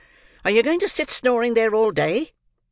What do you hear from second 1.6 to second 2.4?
all day?"